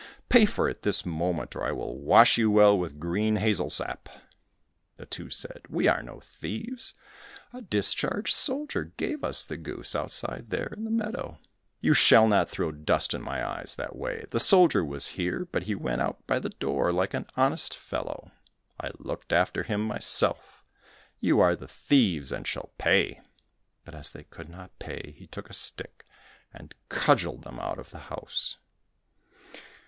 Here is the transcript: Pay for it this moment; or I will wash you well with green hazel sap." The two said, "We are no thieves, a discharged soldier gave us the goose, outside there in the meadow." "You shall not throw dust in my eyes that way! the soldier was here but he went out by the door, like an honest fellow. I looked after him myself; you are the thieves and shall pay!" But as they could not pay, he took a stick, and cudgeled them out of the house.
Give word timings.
Pay 0.29 0.47
for 0.47 0.67
it 0.67 0.81
this 0.81 1.05
moment; 1.05 1.55
or 1.55 1.63
I 1.63 1.71
will 1.71 1.95
wash 1.95 2.35
you 2.35 2.49
well 2.49 2.75
with 2.75 2.99
green 2.99 3.35
hazel 3.35 3.69
sap." 3.69 4.09
The 4.97 5.05
two 5.05 5.29
said, 5.29 5.61
"We 5.69 5.87
are 5.87 6.01
no 6.01 6.19
thieves, 6.21 6.95
a 7.53 7.61
discharged 7.61 8.33
soldier 8.33 8.85
gave 8.97 9.23
us 9.23 9.45
the 9.45 9.57
goose, 9.57 9.95
outside 9.95 10.49
there 10.49 10.73
in 10.75 10.85
the 10.85 10.89
meadow." 10.89 11.37
"You 11.81 11.93
shall 11.93 12.27
not 12.27 12.49
throw 12.49 12.71
dust 12.71 13.13
in 13.13 13.21
my 13.21 13.47
eyes 13.47 13.75
that 13.75 13.95
way! 13.95 14.25
the 14.31 14.39
soldier 14.39 14.83
was 14.83 15.09
here 15.19 15.45
but 15.51 15.65
he 15.69 15.75
went 15.75 16.01
out 16.01 16.25
by 16.25 16.39
the 16.39 16.49
door, 16.49 16.91
like 16.91 17.13
an 17.13 17.27
honest 17.37 17.77
fellow. 17.77 18.31
I 18.79 18.89
looked 18.97 19.31
after 19.31 19.61
him 19.61 19.85
myself; 19.85 20.63
you 21.19 21.39
are 21.41 21.55
the 21.55 21.67
thieves 21.67 22.31
and 22.31 22.47
shall 22.47 22.71
pay!" 22.79 23.21
But 23.85 23.93
as 23.93 24.09
they 24.09 24.23
could 24.23 24.49
not 24.49 24.79
pay, 24.79 25.13
he 25.15 25.27
took 25.27 25.47
a 25.47 25.53
stick, 25.53 26.07
and 26.51 26.73
cudgeled 26.89 27.43
them 27.43 27.59
out 27.59 27.77
of 27.77 27.91
the 27.91 27.99
house. 28.09 28.57